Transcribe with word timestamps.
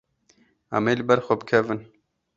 Em 0.75 0.83
ê 0.91 0.93
li 0.97 1.03
ber 1.09 1.19
xwe 1.25 1.35
bikevin. 1.39 1.79